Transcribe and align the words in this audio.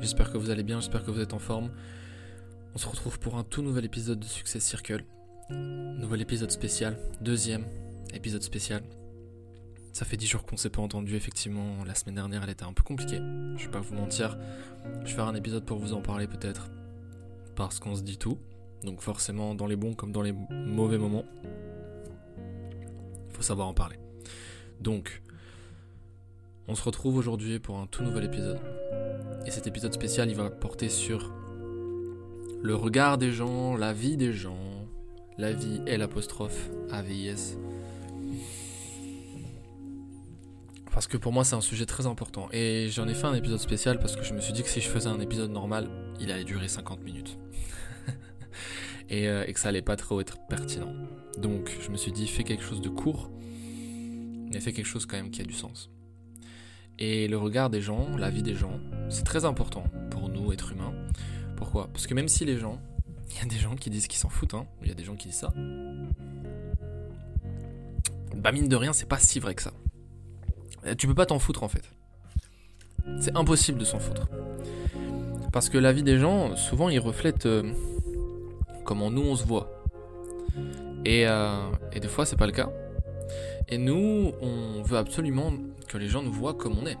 j'espère 0.00 0.32
que 0.32 0.38
vous 0.38 0.50
allez 0.50 0.62
bien, 0.62 0.80
j'espère 0.80 1.04
que 1.04 1.10
vous 1.10 1.20
êtes 1.20 1.34
en 1.34 1.38
forme. 1.38 1.70
On 2.74 2.78
se 2.78 2.86
retrouve 2.86 3.18
pour 3.18 3.36
un 3.36 3.44
tout 3.44 3.62
nouvel 3.62 3.84
épisode 3.84 4.20
de 4.20 4.24
Success 4.24 4.64
Circle. 4.64 5.04
Nouvel 5.50 6.20
épisode 6.20 6.50
spécial, 6.50 6.98
deuxième 7.20 7.64
épisode 8.12 8.42
spécial. 8.42 8.82
Ça 9.92 10.04
fait 10.04 10.16
10 10.16 10.26
jours 10.26 10.44
qu'on 10.44 10.56
s'est 10.56 10.70
pas 10.70 10.82
entendu, 10.82 11.16
effectivement, 11.16 11.82
la 11.84 11.94
semaine 11.94 12.14
dernière 12.14 12.44
elle 12.44 12.50
était 12.50 12.64
un 12.64 12.72
peu 12.72 12.82
compliquée, 12.82 13.20
je 13.56 13.64
vais 13.64 13.70
pas 13.70 13.80
vous 13.80 13.94
mentir. 13.94 14.38
Je 15.00 15.06
vais 15.06 15.14
faire 15.14 15.26
un 15.26 15.34
épisode 15.34 15.64
pour 15.64 15.78
vous 15.78 15.92
en 15.92 16.02
parler 16.02 16.26
peut-être, 16.26 16.70
parce 17.56 17.80
qu'on 17.80 17.96
se 17.96 18.02
dit 18.02 18.18
tout, 18.18 18.38
donc 18.84 19.00
forcément 19.00 19.54
dans 19.54 19.66
les 19.66 19.76
bons 19.76 19.94
comme 19.94 20.12
dans 20.12 20.22
les 20.22 20.32
mauvais 20.32 20.98
moments, 20.98 21.24
faut 23.30 23.42
savoir 23.42 23.68
en 23.68 23.74
parler. 23.74 23.96
Donc, 24.80 25.22
on 26.68 26.74
se 26.74 26.82
retrouve 26.82 27.16
aujourd'hui 27.16 27.58
pour 27.58 27.78
un 27.78 27.86
tout 27.86 28.02
nouvel 28.02 28.24
épisode. 28.24 28.60
Et 29.48 29.50
cet 29.50 29.66
épisode 29.66 29.94
spécial, 29.94 30.28
il 30.28 30.36
va 30.36 30.50
porter 30.50 30.90
sur 30.90 31.32
le 32.60 32.74
regard 32.74 33.16
des 33.16 33.32
gens, 33.32 33.78
la 33.78 33.94
vie 33.94 34.18
des 34.18 34.34
gens, 34.34 34.60
la 35.38 35.52
vie 35.52 35.80
et 35.86 35.96
l'apostrophe 35.96 36.68
AVIS. 36.90 37.56
Parce 40.92 41.06
que 41.06 41.16
pour 41.16 41.32
moi, 41.32 41.44
c'est 41.44 41.54
un 41.54 41.62
sujet 41.62 41.86
très 41.86 42.04
important. 42.04 42.50
Et 42.52 42.90
j'en 42.90 43.08
ai 43.08 43.14
fait 43.14 43.24
un 43.24 43.32
épisode 43.32 43.58
spécial 43.58 43.98
parce 43.98 44.16
que 44.16 44.22
je 44.22 44.34
me 44.34 44.42
suis 44.42 44.52
dit 44.52 44.62
que 44.62 44.68
si 44.68 44.82
je 44.82 44.88
faisais 44.90 45.08
un 45.08 45.18
épisode 45.18 45.50
normal, 45.50 45.88
il 46.20 46.30
allait 46.30 46.44
durer 46.44 46.68
50 46.68 47.02
minutes. 47.02 47.38
et, 49.08 49.28
euh, 49.28 49.46
et 49.46 49.54
que 49.54 49.60
ça 49.60 49.70
allait 49.70 49.80
pas 49.80 49.96
trop 49.96 50.20
être 50.20 50.36
pertinent. 50.50 50.92
Donc, 51.38 51.74
je 51.80 51.88
me 51.88 51.96
suis 51.96 52.12
dit, 52.12 52.28
fais 52.28 52.44
quelque 52.44 52.64
chose 52.64 52.82
de 52.82 52.90
court, 52.90 53.30
mais 54.52 54.60
fais 54.60 54.74
quelque 54.74 54.84
chose 54.84 55.06
quand 55.06 55.16
même 55.16 55.30
qui 55.30 55.40
a 55.40 55.44
du 55.44 55.54
sens. 55.54 55.88
Et 56.98 57.28
le 57.28 57.38
regard 57.38 57.70
des 57.70 57.80
gens, 57.80 58.08
la 58.16 58.30
vie 58.30 58.42
des 58.42 58.54
gens, 58.54 58.80
c'est 59.08 59.24
très 59.24 59.44
important 59.44 59.84
pour 60.10 60.28
nous, 60.28 60.52
êtres 60.52 60.72
humains. 60.72 60.92
Pourquoi? 61.56 61.88
Parce 61.92 62.06
que 62.06 62.14
même 62.14 62.28
si 62.28 62.44
les 62.44 62.56
gens, 62.56 62.80
il 63.30 63.36
y 63.36 63.40
a 63.40 63.44
des 63.44 63.58
gens 63.58 63.76
qui 63.76 63.90
disent 63.90 64.08
qu'ils 64.08 64.18
s'en 64.18 64.28
foutent, 64.28 64.54
hein, 64.54 64.66
il 64.82 64.88
y 64.88 64.90
a 64.90 64.94
des 64.94 65.04
gens 65.04 65.14
qui 65.14 65.28
disent 65.28 65.38
ça, 65.38 65.52
bah 68.36 68.52
mine 68.52 68.68
de 68.68 68.76
rien, 68.76 68.92
c'est 68.92 69.08
pas 69.08 69.18
si 69.18 69.38
vrai 69.40 69.54
que 69.54 69.62
ça. 69.62 69.72
Euh, 70.86 70.94
Tu 70.96 71.06
peux 71.06 71.14
pas 71.14 71.26
t'en 71.26 71.38
foutre 71.38 71.62
en 71.62 71.68
fait. 71.68 71.82
C'est 73.20 73.36
impossible 73.36 73.78
de 73.78 73.84
s'en 73.84 73.98
foutre. 73.98 74.28
Parce 75.52 75.68
que 75.68 75.78
la 75.78 75.92
vie 75.92 76.02
des 76.02 76.18
gens, 76.18 76.56
souvent, 76.56 76.88
ils 76.88 76.98
reflètent 76.98 77.46
euh, 77.46 77.72
comment 78.84 79.10
nous 79.10 79.22
on 79.22 79.34
se 79.34 79.44
voit. 79.44 79.82
Et, 81.04 81.26
euh, 81.26 81.70
et 81.92 82.00
des 82.00 82.08
fois, 82.08 82.26
c'est 82.26 82.36
pas 82.36 82.46
le 82.46 82.52
cas. 82.52 82.70
Et 83.70 83.76
nous, 83.76 84.32
on 84.40 84.82
veut 84.82 84.96
absolument 84.96 85.52
que 85.88 85.98
les 85.98 86.08
gens 86.08 86.22
nous 86.22 86.32
voient 86.32 86.54
comme 86.54 86.78
on 86.78 86.86
est. 86.86 86.96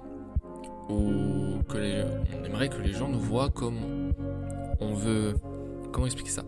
Ou 0.90 1.62
que 1.68 1.78
les, 1.78 2.04
on 2.38 2.44
aimerait 2.44 2.68
que 2.68 2.80
les 2.82 2.92
gens 2.92 3.08
nous 3.08 3.20
voient 3.20 3.48
comme 3.48 4.12
on 4.80 4.92
veut. 4.92 5.34
Comment 5.92 6.06
expliquer 6.06 6.30
ça? 6.30 6.44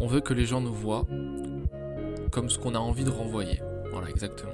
On 0.00 0.08
veut 0.08 0.20
que 0.20 0.34
les 0.34 0.44
gens 0.44 0.60
nous 0.60 0.72
voient 0.72 1.06
comme 2.32 2.50
ce 2.50 2.58
qu'on 2.58 2.74
a 2.74 2.78
envie 2.78 3.04
de 3.04 3.10
renvoyer. 3.10 3.60
Voilà, 3.92 4.08
exactement. 4.10 4.52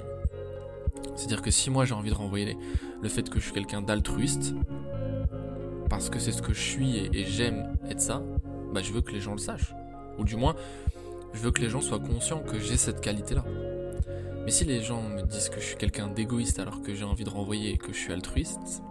C'est-à-dire 1.15 1.41
que 1.41 1.49
si 1.49 1.69
moi 1.71 1.85
j'ai 1.85 1.95
envie 1.95 2.11
de 2.11 2.15
renvoyer 2.15 2.55
le 3.01 3.09
fait 3.09 3.27
que 3.27 3.39
je 3.39 3.45
suis 3.45 3.53
quelqu'un 3.53 3.81
d'altruiste, 3.81 4.53
parce 5.89 6.09
que 6.09 6.19
c'est 6.19 6.31
ce 6.31 6.41
que 6.43 6.53
je 6.53 6.61
suis 6.61 6.97
et, 6.97 7.09
et 7.13 7.25
j'aime 7.25 7.75
être 7.89 8.01
ça, 8.01 8.21
bah 8.71 8.81
je 8.83 8.93
veux 8.93 9.01
que 9.01 9.11
les 9.11 9.19
gens 9.19 9.31
le 9.31 9.39
sachent. 9.39 9.73
Ou 10.19 10.23
du 10.23 10.35
moins, 10.35 10.55
je 11.33 11.39
veux 11.39 11.51
que 11.51 11.61
les 11.61 11.69
gens 11.69 11.81
soient 11.81 11.99
conscients 11.99 12.39
que 12.39 12.59
j'ai 12.59 12.77
cette 12.77 13.01
qualité-là. 13.01 13.43
Mais 14.49 14.53
si 14.53 14.65
les 14.65 14.81
gens 14.81 15.03
me 15.03 15.21
disent 15.21 15.49
que 15.49 15.59
je 15.59 15.65
suis 15.67 15.75
quelqu'un 15.75 16.07
d'égoïste 16.07 16.57
alors 16.57 16.81
que 16.81 16.95
j'ai 16.95 17.03
envie 17.03 17.23
de 17.23 17.29
renvoyer 17.29 17.73
et 17.73 17.77
que 17.77 17.93
je 17.93 17.99
suis 17.99 18.11
altruiste, 18.11 18.81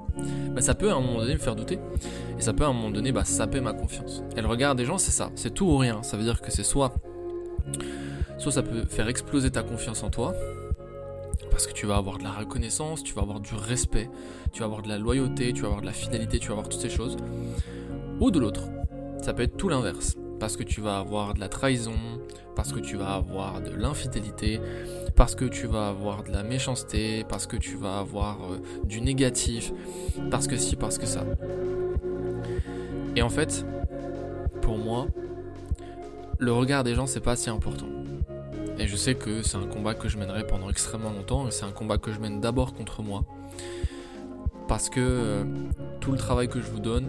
bah 0.55 0.61
ça 0.61 0.77
peut 0.77 0.89
à 0.89 0.95
un 0.95 1.01
moment 1.01 1.19
donné 1.19 1.33
me 1.33 1.41
faire 1.41 1.57
douter. 1.57 1.81
Et 2.39 2.43
ça 2.43 2.53
peut 2.53 2.63
à 2.63 2.69
un 2.69 2.73
moment 2.73 2.93
donné 2.93 3.11
bah, 3.11 3.25
saper 3.25 3.61
ma 3.61 3.73
confiance. 3.73 4.23
Et 4.37 4.41
le 4.41 4.47
regard 4.47 4.77
des 4.77 4.85
gens, 4.85 4.99
c'est 4.99 5.11
ça. 5.11 5.33
C'est 5.35 5.53
tout 5.53 5.65
ou 5.65 5.77
rien. 5.77 6.05
Ça 6.05 6.17
veut 6.17 6.23
dire 6.23 6.43
que 6.43 6.53
c'est 6.53 6.63
soit. 6.63 6.95
Soit 8.39 8.53
ça 8.53 8.63
peut 8.63 8.85
faire 8.85 9.09
exploser 9.09 9.51
ta 9.51 9.65
confiance 9.65 10.05
en 10.05 10.11
toi. 10.11 10.33
Parce 11.51 11.67
que 11.67 11.73
tu 11.73 11.87
vas 11.87 11.97
avoir 11.97 12.19
de 12.19 12.23
la 12.23 12.31
reconnaissance, 12.31 13.03
tu 13.03 13.13
vas 13.15 13.23
avoir 13.23 13.41
du 13.41 13.57
respect, 13.57 14.09
tu 14.53 14.61
vas 14.61 14.67
avoir 14.67 14.83
de 14.83 14.89
la 14.89 14.97
loyauté, 14.97 15.53
tu 15.53 15.63
vas 15.63 15.67
avoir 15.67 15.81
de 15.81 15.87
la 15.87 15.93
fidélité, 15.93 16.39
tu 16.39 16.47
vas 16.47 16.53
avoir 16.53 16.69
toutes 16.69 16.83
ces 16.83 16.89
choses. 16.89 17.17
Ou 18.21 18.31
de 18.31 18.39
l'autre. 18.39 18.69
Ça 19.21 19.35
peut 19.35 19.43
être 19.43 19.57
tout 19.57 19.69
l'inverse. 19.69 20.17
Parce 20.41 20.57
que 20.57 20.63
tu 20.63 20.81
vas 20.81 20.99
avoir 20.99 21.35
de 21.35 21.41
la 21.41 21.49
trahison, 21.49 21.95
parce 22.55 22.73
que 22.73 22.81
tu 22.81 22.97
vas 22.97 23.15
avoir 23.15 23.61
de 23.61 23.71
l'infidélité, 23.71 24.61
parce 25.17 25.35
que 25.35 25.45
tu 25.45 25.67
vas 25.67 25.89
avoir 25.89 26.23
de 26.23 26.31
la 26.31 26.43
méchanceté, 26.43 27.25
parce 27.29 27.47
que 27.47 27.57
tu 27.57 27.77
vas 27.77 27.99
avoir 27.99 28.39
euh, 28.45 28.59
du 28.85 29.01
négatif, 29.01 29.73
parce 30.31 30.47
que 30.47 30.57
si, 30.57 30.77
parce 30.77 30.99
que 30.99 31.07
ça. 31.07 31.25
Et 33.17 33.23
en 33.23 33.29
fait, 33.29 33.67
pour 34.63 34.79
moi, 34.79 35.07
le 36.39 36.53
regard 36.53 36.85
des 36.85 36.95
gens, 36.95 37.07
c'est 37.07 37.21
pas 37.21 37.35
si 37.35 37.51
important. 37.51 37.89
Et 38.79 38.87
je 38.87 38.95
sais 38.95 39.17
que 39.17 39.43
c'est 39.43 39.57
un 39.57 39.67
combat 39.67 39.95
que 39.95 40.09
je 40.09 40.19
mènerai 40.19 40.47
pendant 40.47 40.71
extrêmement 40.71 41.11
longtemps, 41.11 41.49
et 41.49 41.51
c'est 41.51 41.65
un 41.65 41.73
combat 41.73 41.99
que 41.99 42.13
je 42.13 42.21
mène 42.21 42.41
d'abord 42.41 42.75
contre 42.75 43.03
moi. 43.03 43.25
Parce 44.69 44.89
que 44.89 45.01
euh, 45.01 45.45
tout 46.01 46.13
le 46.13 46.19
travail 46.19 46.49
que 46.49 46.61
je 46.61 46.71
vous 46.71 46.79
donne, 46.79 47.07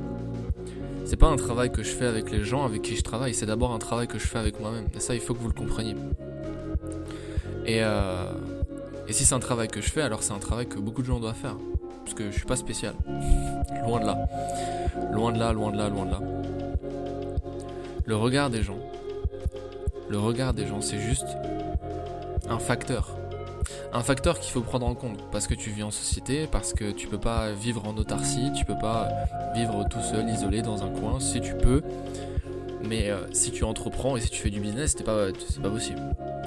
c'est 1.09 1.17
pas 1.17 1.25
un 1.25 1.37
travail 1.37 1.71
que 1.71 1.81
je 1.81 1.89
fais 1.89 2.05
avec 2.05 2.29
les 2.29 2.43
gens 2.43 2.63
avec 2.63 2.83
qui 2.83 2.95
je 2.95 3.01
travaille, 3.01 3.33
c'est 3.33 3.47
d'abord 3.47 3.73
un 3.73 3.79
travail 3.79 4.07
que 4.07 4.19
je 4.19 4.27
fais 4.27 4.37
avec 4.37 4.59
moi-même. 4.59 4.85
Et 4.95 4.99
ça, 4.99 5.15
il 5.15 5.19
faut 5.19 5.33
que 5.33 5.39
vous 5.39 5.47
le 5.47 5.55
compreniez. 5.55 5.95
Et, 7.65 7.79
euh, 7.81 8.31
et 9.07 9.13
si 9.13 9.25
c'est 9.25 9.33
un 9.33 9.39
travail 9.39 9.69
que 9.69 9.81
je 9.81 9.89
fais, 9.89 10.03
alors 10.03 10.21
c'est 10.21 10.33
un 10.33 10.39
travail 10.39 10.67
que 10.67 10.77
beaucoup 10.77 11.01
de 11.01 11.07
gens 11.07 11.19
doivent 11.19 11.33
faire. 11.33 11.55
Parce 12.05 12.13
que 12.13 12.29
je 12.29 12.35
suis 12.35 12.45
pas 12.45 12.55
spécial. 12.55 12.93
loin 13.87 14.01
de 14.01 14.05
là. 14.05 14.19
Loin 15.11 15.31
de 15.31 15.39
là, 15.39 15.51
loin 15.51 15.71
de 15.71 15.77
là, 15.77 15.89
loin 15.89 16.05
de 16.05 16.11
là. 16.11 16.21
Le 18.05 18.15
regard 18.15 18.51
des 18.51 18.61
gens. 18.61 18.77
Le 20.09 20.19
regard 20.19 20.53
des 20.53 20.67
gens, 20.67 20.81
c'est 20.81 20.99
juste 20.99 21.25
un 22.47 22.59
facteur. 22.59 23.18
Un 23.91 24.01
facteur 24.01 24.39
qu'il 24.39 24.51
faut 24.51 24.61
prendre 24.61 24.85
en 24.85 24.93
compte. 24.93 25.19
Parce 25.31 25.47
que 25.47 25.53
tu 25.53 25.71
vis 25.71 25.83
en 25.83 25.91
société, 25.91 26.47
parce 26.51 26.73
que 26.73 26.91
tu 26.91 27.07
peux 27.07 27.17
pas 27.17 27.51
vivre 27.51 27.87
en 27.87 27.97
autarcie, 27.97 28.51
tu 28.55 28.65
peux 28.65 28.77
pas 28.77 29.09
vivre 29.55 29.87
tout 29.89 30.01
seul, 30.01 30.29
isolé 30.29 30.61
dans 30.61 30.83
un 30.83 30.89
coin. 30.89 31.19
Si 31.19 31.41
tu 31.41 31.55
peux. 31.55 31.81
Mais 32.87 33.09
euh, 33.09 33.21
si 33.33 33.51
tu 33.51 33.63
entreprends 33.63 34.15
et 34.15 34.21
si 34.21 34.29
tu 34.29 34.41
fais 34.41 34.49
du 34.49 34.59
business, 34.59 34.95
c'est 34.97 35.03
pas, 35.03 35.27
pas 35.61 35.69
possible. 35.69 36.01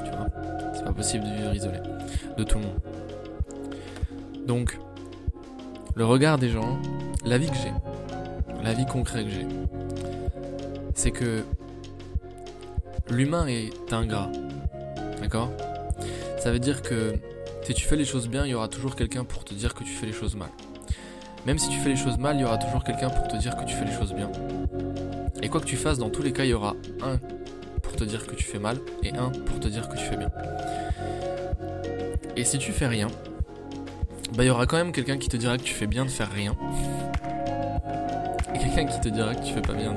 Tu 0.05 0.11
vois? 0.11 0.27
C'est 0.75 0.85
pas 0.85 0.93
possible 0.93 1.25
de 1.25 1.31
vivre 1.31 1.55
isolé. 1.55 1.79
De 2.37 2.45
tout 2.45 2.59
le 2.59 2.65
monde. 2.65 2.81
Donc, 4.47 4.79
le 5.95 6.05
regard 6.05 6.39
des 6.39 6.49
gens, 6.49 6.79
la 7.25 7.39
vie 7.39 7.49
que 7.49 7.57
j'ai, 7.57 7.73
la 8.65 8.73
vie 8.73 8.87
concrète 8.87 9.27
que 9.27 9.31
j'ai, 9.31 9.47
c'est 10.95 11.11
que 11.11 11.45
l'humain 13.11 13.47
est 13.47 13.93
ingrat. 13.93 14.31
D'accord? 15.21 15.51
Ça 16.39 16.51
veut 16.51 16.59
dire 16.59 16.83
que 16.83 17.15
si 17.63 17.75
tu 17.75 17.85
fais 17.85 17.97
les 17.97 18.05
choses 18.05 18.29
bien, 18.29 18.45
il 18.45 18.51
y 18.51 18.55
aura 18.55 18.69
toujours 18.69 18.97
quelqu'un 18.97 19.25
pour 19.25 19.45
te 19.45 19.55
dire 19.55 19.75
que 19.75 19.85
tu 19.85 19.91
fais 19.91 20.07
les 20.07 20.13
choses 20.13 20.35
mal. 20.35 20.51
Même 21.47 21.59
si 21.59 21.69
tu 21.69 21.79
fais 21.79 21.91
les 21.91 21.97
choses 21.97 22.19
mal, 22.19 22.37
il 22.37 22.43
y 22.43 22.45
aura 22.45 22.59
toujours 22.59 22.85
quelqu'un 22.85 23.11
pour 23.11 23.29
te 23.29 23.37
dire 23.37 23.57
que 23.57 23.65
tu 23.65 23.75
fais 23.75 23.85
les 23.85 23.93
choses 23.93 24.13
bien. 24.13 24.31
Et 25.43 25.49
quoi 25.49 25.61
que 25.61 25.67
tu 25.67 25.77
fasses, 25.77 25.99
dans 25.99 26.11
tous 26.11 26.23
les 26.23 26.33
cas, 26.33 26.45
il 26.45 26.51
y 26.51 26.55
aura 26.55 26.75
un 27.03 27.19
pour 27.83 27.97
te 27.97 28.05
dire 28.05 28.27
que 28.27 28.35
tu 28.35 28.45
fais 28.45 28.59
mal 28.59 28.79
et 29.03 29.11
un 29.17 29.31
pour 29.31 29.61
te 29.61 29.69
dire 29.69 29.89
que 29.89 29.97
tu 29.97 30.05
fais 30.05 30.17
bien. 30.17 30.31
Et 32.37 32.45
si 32.45 32.59
tu 32.59 32.73
fais 32.73 32.87
rien, 32.87 33.09
bah 34.37 34.45
il 34.45 34.47
y 34.47 34.51
aura 34.51 34.67
quand 34.67 34.77
même 34.77 34.93
quelqu'un 34.93 35.19
qui 35.19 35.29
te 35.29 35.37
dira 35.37 35.59
que 35.59 35.63
tu 35.63 35.75
fais 35.75 35.87
bien 35.87 36.05
de 36.05 36.11
faire 36.11 36.31
rien. 36.33 36.57
Et 38.55 38.59
quelqu'un 38.59 38.87
qui 38.87 39.01
te 39.01 39.09
dira 39.09 39.35
que 39.35 39.45
tu 39.45 39.53
fais 39.53 39.61
pas 39.61 39.75
bien, 39.75 39.95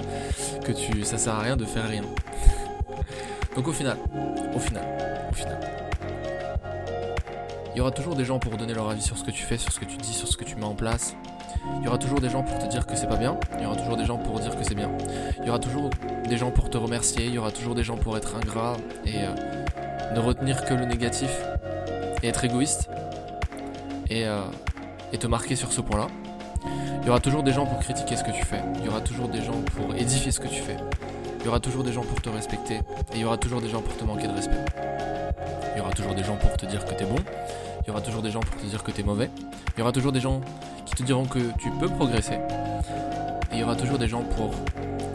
que 0.64 0.72
tu 0.72 1.04
ça 1.04 1.18
sert 1.18 1.34
à 1.34 1.40
rien 1.40 1.56
de 1.56 1.66
faire 1.66 1.88
rien. 1.88 2.04
Donc 3.56 3.68
au 3.68 3.72
final, 3.72 3.98
au 4.54 4.60
final, 4.60 4.84
au 5.32 5.34
final, 5.34 5.85
il 7.76 7.80
y 7.80 7.82
aura 7.82 7.92
toujours 7.92 8.16
des 8.16 8.24
gens 8.24 8.40
pour 8.40 8.56
donner 8.56 8.74
leur 8.74 8.90
avis 8.90 9.02
sur 9.02 9.18
ce 9.18 9.26
que 9.26 9.32
tu 9.32 9.44
fais, 9.44 9.58
sur 9.58 9.70
ce 9.70 9.82
que 9.82 9.86
tu 9.86 9.98
dis, 9.98 10.14
sur 10.14 10.30
ce 10.30 10.38
que 10.38 10.46
tu 10.46 10.56
mets 10.56 10.64
en 10.64 10.76
place. 10.76 11.14
Il 11.80 11.84
y 11.84 11.88
aura 11.90 11.98
toujours 11.98 12.22
des 12.22 12.30
gens 12.30 12.42
pour 12.42 12.58
te 12.58 12.68
dire 12.68 12.88
que 12.88 12.96
c'est 12.96 13.08
pas 13.08 13.18
bien. 13.18 13.38
Il 13.58 13.64
y 13.64 13.66
aura 13.66 13.76
toujours 13.76 13.98
des 13.98 14.06
gens 14.06 14.18
pour 14.18 14.40
dire 14.40 14.58
que 14.58 14.64
c'est 14.64 14.76
bien. 14.76 14.90
Il 15.42 15.46
y 15.46 15.50
aura 15.50 15.60
toujours 15.60 15.90
des 16.30 16.38
gens 16.38 16.52
pour 16.52 16.70
te 16.70 16.78
remercier. 16.78 17.26
Il 17.26 17.34
y 17.34 17.38
aura 17.38 17.52
toujours 17.52 17.76
des 17.76 17.84
gens 17.84 17.98
pour 17.98 18.16
être 18.16 18.34
ingrat 18.38 18.78
et 19.06 19.18
euh, 19.18 20.14
ne 20.16 20.20
retenir 20.22 20.64
que 20.64 20.74
le 20.74 20.86
négatif 20.86 21.30
et 22.24 22.30
être 22.30 22.46
égoïste 22.46 22.90
et, 24.10 24.26
euh, 24.26 24.40
et 25.12 25.18
te 25.18 25.28
marquer 25.28 25.58
sur 25.58 25.74
ce 25.74 25.82
point-là. 25.82 26.08
Il 27.02 27.08
y 27.08 27.10
aura 27.10 27.20
toujours 27.20 27.44
des 27.44 27.52
gens 27.52 27.66
pour 27.66 27.80
critiquer 27.80 28.16
ce 28.16 28.24
que 28.24 28.32
tu 28.32 28.46
fais. 28.46 28.62
Il 28.80 28.86
y 28.86 28.88
aura 28.88 29.02
toujours 29.02 29.28
des 29.28 29.42
gens 29.42 29.62
pour 29.76 29.94
édifier 29.96 30.32
ce 30.32 30.40
que 30.40 30.48
tu 30.48 30.62
fais. 30.62 30.78
Il 31.42 31.46
y 31.46 31.50
aura 31.50 31.60
toujours 31.60 31.84
des 31.84 31.92
gens 31.92 32.04
pour 32.04 32.22
te 32.22 32.30
respecter. 32.30 32.76
Et 32.76 33.16
il 33.16 33.20
y 33.20 33.26
aura 33.26 33.38
toujours 33.38 33.60
des 33.60 33.70
gens 33.70 33.82
pour 33.82 33.98
te 33.98 34.06
manquer 34.06 34.28
de 34.28 34.34
respect. 34.34 34.64
Il 35.76 35.80
y 35.80 35.82
aura 35.82 35.92
toujours 35.92 36.16
des 36.16 36.24
gens 36.24 36.38
pour 36.38 36.56
te 36.56 36.66
dire 36.66 36.86
que 36.86 36.94
t'es 36.94 37.04
bon. 37.04 37.18
Il 37.86 37.90
y 37.90 37.92
aura 37.92 38.02
toujours 38.02 38.24
des 38.24 38.32
gens 38.32 38.40
pour 38.40 38.60
te 38.60 38.66
dire 38.66 38.84
que 38.84 38.90
t'es 38.90 39.04
mauvais. 39.04 39.30
Il 39.76 39.80
y 39.80 39.82
aura 39.84 39.92
toujours 39.92 40.12
des 40.12 40.20
gens 40.20 40.42
qui 40.88 40.96
te 40.96 41.04
diront 41.04 41.26
que 41.26 41.40
tu 41.60 41.70
peux 41.80 41.88
progresser. 41.88 42.40
Et 43.52 43.54
il 43.54 43.60
y 43.60 43.64
aura 43.64 43.76
toujours 43.76 44.00
des 44.00 44.08
gens 44.08 44.24
pour 44.24 44.52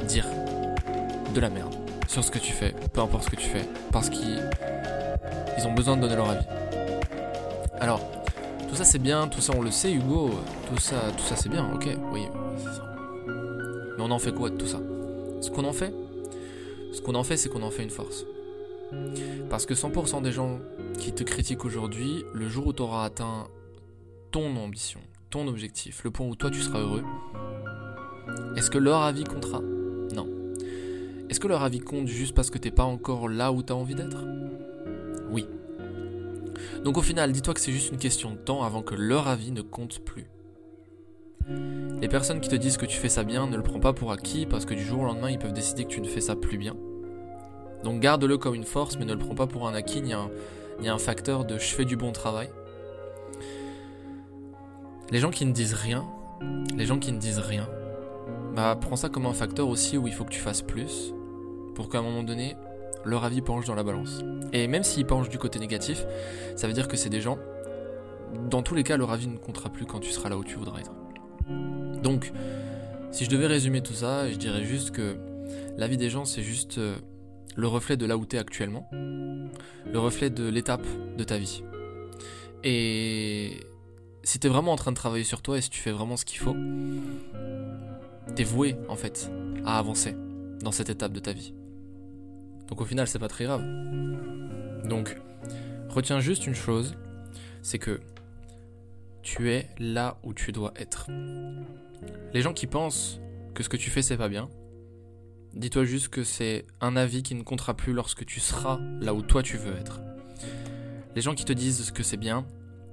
dire 0.07 0.25
de 1.35 1.41
la 1.41 1.51
merde 1.51 1.75
sur 2.07 2.23
ce 2.23 2.31
que 2.31 2.39
tu 2.39 2.53
fais, 2.53 2.75
peu 2.93 3.01
importe 3.01 3.25
ce 3.25 3.31
que 3.31 3.37
tu 3.37 3.49
fais, 3.49 3.69
parce 3.91 4.09
qu'ils 4.09 4.49
ils 5.59 5.67
ont 5.67 5.73
besoin 5.73 5.97
de 5.97 6.03
donner 6.03 6.17
leur 6.17 6.31
avis. 6.31 6.47
Alors, 7.81 8.01
tout 8.69 8.77
ça 8.77 8.85
c'est 8.85 8.99
bien, 8.99 9.27
tout 9.27 9.41
ça 9.41 9.53
on 9.57 9.63
le 9.63 9.71
sait 9.71 9.93
Hugo, 9.93 10.31
tout 10.69 10.81
ça, 10.81 10.97
tout 11.17 11.25
ça 11.25 11.37
c'est 11.37 11.49
bien, 11.49 11.69
ok, 11.73 11.89
oui, 12.13 12.29
c'est 12.59 12.65
ça. 12.65 12.85
Mais 13.97 14.05
on 14.05 14.11
en 14.11 14.19
fait 14.19 14.33
quoi 14.33 14.49
de 14.49 14.57
tout 14.57 14.67
ça? 14.67 14.79
Ce 15.41 15.51
qu'on 15.51 15.65
en 15.65 15.73
fait 15.73 15.93
Ce 16.93 17.01
qu'on 17.01 17.15
en 17.15 17.25
fait 17.25 17.37
c'est 17.37 17.49
qu'on 17.49 17.63
en 17.63 17.71
fait 17.71 17.83
une 17.83 17.91
force. 17.91 18.25
Parce 19.49 19.67
que 19.67 19.75
100% 19.75 20.23
des 20.23 20.33
gens 20.33 20.59
qui 20.99 21.13
te 21.13 21.25
critiquent 21.25 21.65
aujourd'hui, 21.65 22.25
le 22.35 22.49
jour 22.49 22.69
où 22.69 22.73
tu 22.73 22.83
auras 22.83 23.05
atteint 23.05 23.49
ton 24.31 24.57
ambition, 24.57 25.01
ton 25.31 25.47
objectif, 25.49 26.05
le 26.05 26.11
point 26.11 26.27
où 26.27 26.35
toi 26.35 26.51
tu 26.51 26.61
seras 26.61 26.81
heureux, 26.81 27.05
est-ce 28.57 28.71
que 28.71 28.79
leur 28.79 29.03
avis 29.03 29.25
comptera? 29.25 29.61
Non. 30.15 30.29
Est-ce 31.29 31.41
que 31.41 31.49
leur 31.49 31.63
avis 31.63 31.81
compte 31.81 32.07
juste 32.07 32.35
parce 32.35 32.51
que 32.51 32.59
t'es 32.59 32.71
pas 32.71 32.85
encore 32.85 33.29
là 33.29 33.53
où 33.53 33.63
tu 33.63 33.73
as 33.73 33.77
envie 33.77 33.95
d'être? 33.95 34.25
Oui. 35.31 35.47
Donc 36.85 36.99
au 36.99 37.03
final, 37.03 37.33
dis-toi 37.33 37.55
que 37.55 37.61
c'est 37.61 37.73
juste 37.73 37.93
une 37.93 37.99
question 37.99 38.33
de 38.33 38.37
temps 38.37 38.63
avant 38.63 38.83
que 38.83 38.95
leur 38.95 39.29
avis 39.29 39.53
ne 39.53 39.63
compte 39.63 40.01
plus. 40.05 40.27
Les 42.01 42.09
personnes 42.09 42.41
qui 42.41 42.49
te 42.49 42.57
disent 42.57 42.77
que 42.77 42.87
tu 42.87 42.97
fais 42.97 43.09
ça 43.09 43.25
bien, 43.25 43.47
ne 43.47 43.57
le 43.57 43.63
prends 43.63 43.81
pas 43.81 43.93
pour 43.93 44.13
acquis 44.13 44.47
parce 44.47 44.65
que 44.65 44.75
du 44.75 44.85
jour 44.85 45.01
au 45.01 45.05
lendemain, 45.05 45.31
ils 45.31 45.39
peuvent 45.39 45.53
décider 45.53 45.85
que 45.85 45.91
tu 45.91 46.01
ne 46.01 46.09
fais 46.09 46.21
ça 46.21 46.37
plus 46.37 46.59
bien. 46.59 46.77
Donc 47.85 48.01
garde-le 48.01 48.37
comme 48.39 48.55
une 48.55 48.65
force, 48.65 48.99
mais 48.99 49.05
ne 49.05 49.13
le 49.13 49.19
prends 49.19 49.35
pas 49.35 49.47
pour 49.47 49.67
un 49.69 49.75
acquis 49.75 50.03
ni 50.03 50.13
un, 50.13 50.99
facteur 50.99 51.45
de 51.45 51.59
je 51.59 51.75
fais 51.75 51.85
du 51.85 51.97
bon 51.97 52.13
travail. 52.13 52.51
Les 55.11 55.19
gens 55.19 55.31
qui 55.31 55.45
ne 55.45 55.53
disent 55.53 55.75
rien, 55.75 56.05
les 56.77 56.87
gens 56.87 56.99
qui 56.99 57.13
ne 57.13 57.19
disent 57.19 57.39
rien, 57.39 57.69
bah 58.55 58.77
prends 58.81 58.97
ça 58.97 59.09
comme 59.09 59.27
un 59.27 59.33
facteur 59.33 59.69
aussi 59.69 59.97
où 59.99 60.07
il 60.07 60.13
faut 60.13 60.25
que 60.25 60.31
tu 60.31 60.41
fasses 60.41 60.63
plus 60.63 61.13
pour 61.75 61.89
qu'à 61.89 61.99
un 61.99 62.03
moment 62.03 62.23
donné, 62.23 62.57
leur 63.05 63.25
avis 63.25 63.41
penche 63.41 63.65
dans 63.67 63.75
la 63.75 63.83
balance. 63.83 64.21
Et 64.53 64.67
même 64.67 64.83
s'il 64.83 65.07
penche 65.07 65.29
du 65.29 65.39
côté 65.39 65.59
négatif, 65.59 66.05
ça 66.57 66.67
veut 66.67 66.73
dire 66.73 66.89
que 66.89 66.97
c'est 66.97 67.09
des 67.09 67.21
gens, 67.21 67.39
dans 68.49 68.63
tous 68.63 68.75
les 68.75 68.83
cas, 68.83 68.97
leur 68.97 69.11
avis 69.11 69.29
ne 69.29 69.37
comptera 69.37 69.71
plus 69.71 69.87
quand 69.87 70.01
tu 70.01 70.11
seras 70.11 70.29
là 70.29 70.37
où 70.37 70.45
tu 70.45 70.57
voudras 70.57 70.81
être. 70.81 70.93
Donc, 72.03 72.33
si 73.11 73.25
je 73.25 73.31
devais 73.31 73.47
résumer 73.47 73.81
tout 73.81 73.95
ça, 73.95 74.31
je 74.31 74.37
dirais 74.37 74.63
juste 74.65 74.93
que 74.93 75.17
l'avis 75.77 75.97
des 75.97 76.11
gens, 76.11 76.25
c'est 76.25 76.43
juste 76.43 76.79
euh, 76.79 76.97
le 77.57 77.67
reflet 77.67 77.97
de 77.97 78.07
là 78.07 78.17
où 78.17 78.27
tu 78.27 78.37
es 78.37 78.39
actuellement, 78.39 78.89
le 78.93 79.99
reflet 79.99 80.31
de 80.31 80.49
l'étape 80.49 80.87
de 81.17 81.25
ta 81.25 81.39
vie. 81.39 81.63
Et 82.63 83.67
si 84.23 84.39
tu 84.39 84.47
es 84.47 84.51
vraiment 84.51 84.73
en 84.73 84.77
train 84.77 84.93
de 84.93 84.97
travailler 84.97 85.25
sur 85.25 85.43
toi 85.43 85.59
et 85.59 85.61
si 85.61 85.71
tu 85.71 85.81
fais 85.81 85.93
vraiment 85.93 86.17
ce 86.17 86.25
qu'il 86.25 86.39
faut, 86.39 86.57
t'es 88.35 88.45
voué 88.45 88.77
en 88.89 88.97
fait 88.97 89.31
à 89.65 89.79
avancer 89.79 90.15
dans 90.61 90.73
cette 90.73 90.91
étape 90.91 91.13
de 91.13 91.21
ta 91.21 91.33
vie. 91.33 91.55
Donc 92.69 92.81
au 92.81 92.85
final, 92.85 93.09
c'est 93.09 93.19
pas 93.19 93.29
très 93.29 93.45
grave. 93.45 93.63
Donc, 94.85 95.17
retiens 95.89 96.21
juste 96.21 96.47
une 96.47 96.55
chose, 96.55 96.97
c'est 97.63 97.79
que 97.79 98.01
tu 99.23 99.51
es 99.51 99.69
là 99.79 100.19
où 100.23 100.35
tu 100.35 100.53
dois 100.53 100.73
être. 100.77 101.09
Les 102.33 102.43
gens 102.43 102.53
qui 102.53 102.67
pensent 102.67 103.21
que 103.55 103.63
ce 103.63 103.69
que 103.69 103.77
tu 103.77 103.91
fais 103.91 104.03
c'est 104.03 104.17
pas 104.17 104.29
bien, 104.29 104.49
dis-toi 105.55 105.85
juste 105.85 106.09
que 106.09 106.25
c'est 106.25 106.67
un 106.81 106.97
avis 106.97 107.23
qui 107.23 107.35
ne 107.35 107.43
comptera 107.43 107.75
plus 107.75 107.93
lorsque 107.93 108.25
tu 108.25 108.41
seras 108.41 108.79
là 109.01 109.15
où 109.15 109.23
toi 109.23 109.43
tu 109.43 109.57
veux 109.57 109.75
être. 109.77 110.01
Les 111.15 111.23
gens 111.23 111.35
qui 111.35 111.45
te 111.45 111.53
disent 111.53 111.91
que 111.91 112.03
c'est 112.03 112.17
bien, 112.17 112.47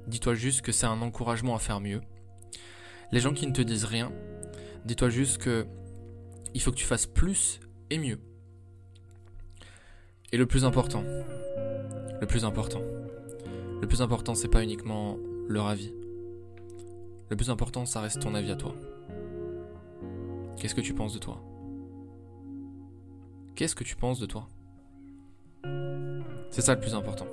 dis-toi 0.07 0.33
juste 0.33 0.61
que 0.61 0.71
c'est 0.71 0.87
un 0.87 1.01
encouragement 1.01 1.55
à 1.55 1.59
faire 1.59 1.79
mieux. 1.79 2.01
Les 3.11 3.19
gens 3.19 3.33
qui 3.33 3.47
ne 3.47 3.53
te 3.53 3.61
disent 3.61 3.85
rien, 3.85 4.11
dis-toi 4.85 5.09
juste 5.09 5.37
que 5.37 5.67
il 6.53 6.61
faut 6.61 6.71
que 6.71 6.77
tu 6.77 6.85
fasses 6.85 7.05
plus 7.05 7.59
et 7.89 7.99
mieux. 7.99 8.19
Et 10.31 10.37
le 10.37 10.45
plus 10.45 10.65
important, 10.65 11.03
le 11.03 12.25
plus 12.27 12.43
important, 12.43 12.81
le 13.81 13.87
plus 13.87 14.01
important, 14.01 14.33
c'est 14.33 14.47
pas 14.47 14.63
uniquement 14.63 15.17
leur 15.47 15.67
avis. 15.67 15.93
Le 17.29 17.35
plus 17.35 17.49
important, 17.49 17.85
ça 17.85 18.01
reste 18.01 18.21
ton 18.21 18.33
avis 18.33 18.51
à 18.51 18.55
toi. 18.55 18.73
Qu'est-ce 20.57 20.73
que 20.73 20.81
tu 20.81 20.93
penses 20.93 21.13
de 21.13 21.19
toi? 21.19 21.41
Qu'est-ce 23.57 23.75
que 23.75 23.83
tu 23.83 23.95
penses 23.95 24.19
de 24.19 24.27
toi? 24.27 24.47
C'est 26.51 26.61
ça 26.61 26.75
le 26.75 26.79
plus 26.79 26.93
important. 26.93 27.25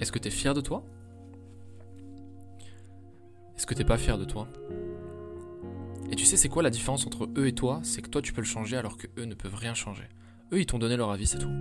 Est-ce 0.00 0.10
que 0.10 0.18
tu 0.18 0.26
es 0.26 0.30
fier 0.32 0.54
de 0.54 0.60
toi? 0.60 0.84
Est-ce 3.56 3.64
que 3.64 3.74
t'es 3.74 3.84
pas 3.84 3.96
fier 3.96 4.18
de 4.18 4.24
toi? 4.24 4.48
Et 6.10 6.16
tu 6.16 6.24
sais, 6.24 6.36
c'est 6.36 6.48
quoi 6.48 6.64
la 6.64 6.70
différence 6.70 7.06
entre 7.06 7.28
eux 7.36 7.46
et 7.46 7.54
toi? 7.54 7.78
C'est 7.84 8.02
que 8.02 8.08
toi, 8.08 8.20
tu 8.20 8.32
peux 8.32 8.40
le 8.40 8.46
changer 8.46 8.76
alors 8.76 8.96
que 8.96 9.06
eux 9.18 9.24
ne 9.24 9.34
peuvent 9.34 9.54
rien 9.54 9.74
changer. 9.74 10.08
Eux, 10.52 10.58
ils 10.58 10.66
t'ont 10.66 10.80
donné 10.80 10.96
leur 10.96 11.12
avis, 11.12 11.28
c'est 11.28 11.38
tout. 11.38 11.52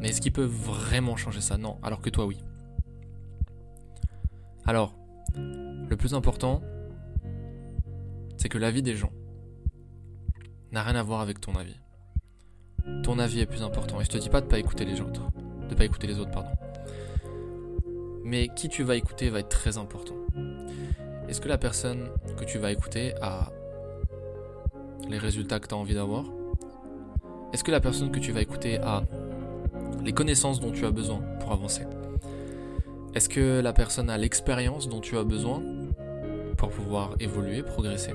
Mais 0.00 0.08
est-ce 0.08 0.22
qu'ils 0.22 0.32
peuvent 0.32 0.48
vraiment 0.48 1.16
changer 1.16 1.42
ça? 1.42 1.58
Non, 1.58 1.78
alors 1.82 2.00
que 2.00 2.08
toi, 2.08 2.24
oui. 2.24 2.38
Alors, 4.64 4.96
le 5.36 5.96
plus 5.96 6.14
important, 6.14 6.62
c'est 8.38 8.48
que 8.48 8.56
l'avis 8.56 8.82
des 8.82 8.96
gens 8.96 9.12
n'a 10.72 10.82
rien 10.82 10.96
à 10.96 11.02
voir 11.02 11.20
avec 11.20 11.40
ton 11.40 11.54
avis. 11.54 11.76
Ton 13.04 13.18
avis 13.18 13.40
est 13.40 13.46
plus 13.46 13.62
important. 13.62 14.00
Et 14.00 14.04
je 14.04 14.10
te 14.10 14.18
dis 14.18 14.28
pas 14.28 14.40
de 14.40 14.46
pas 14.46 14.58
écouter 14.58 14.84
les 14.84 15.00
autres. 15.00 15.22
De 15.68 15.74
pas 15.74 15.84
écouter 15.84 16.06
les 16.06 16.18
autres, 16.18 16.30
pardon. 16.30 16.50
Mais 18.24 18.48
qui 18.48 18.68
tu 18.68 18.82
vas 18.82 18.96
écouter 18.96 19.28
va 19.28 19.40
être 19.40 19.50
très 19.50 19.76
important. 19.76 20.14
Est-ce 21.28 21.40
que 21.40 21.48
la 21.48 21.58
personne 21.58 22.08
que 22.36 22.44
tu 22.44 22.58
vas 22.58 22.72
écouter 22.72 23.14
a 23.20 23.52
les 25.08 25.18
résultats 25.18 25.60
que 25.60 25.68
tu 25.68 25.74
as 25.74 25.78
envie 25.78 25.94
d'avoir? 25.94 26.24
Est-ce 27.52 27.62
que 27.64 27.70
la 27.70 27.80
personne 27.80 28.10
que 28.10 28.18
tu 28.18 28.32
vas 28.32 28.40
écouter 28.40 28.78
a 28.78 29.02
les 30.02 30.12
connaissances 30.12 30.58
dont 30.60 30.72
tu 30.72 30.86
as 30.86 30.90
besoin 30.90 31.20
pour 31.40 31.52
avancer? 31.52 31.82
Est-ce 33.14 33.28
que 33.28 33.60
la 33.60 33.74
personne 33.74 34.08
a 34.08 34.16
l'expérience 34.16 34.88
dont 34.88 35.00
tu 35.00 35.18
as 35.18 35.24
besoin 35.24 35.62
pour 36.56 36.70
pouvoir 36.70 37.14
évoluer, 37.20 37.62
progresser? 37.62 38.12